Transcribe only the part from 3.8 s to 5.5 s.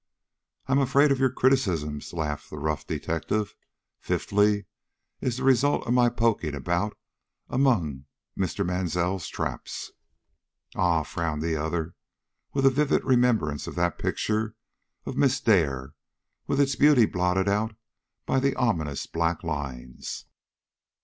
"Fifthly is the